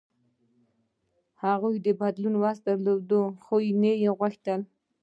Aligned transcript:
هغوی 1.43 1.75
د 1.85 1.87
بدلون 1.99 2.35
وس 2.43 2.57
درلود، 2.67 3.09
خو 3.43 3.55
نه 3.81 3.91
یې 4.01 4.09
غوښتل. 4.17 4.61